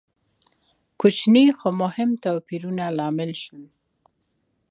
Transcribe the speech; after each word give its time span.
کوچني 0.99 1.45
خو 1.57 1.67
مهم 1.81 2.09
توپیرونه 2.23 2.85
لامل 2.97 3.31
شول. 3.43 3.63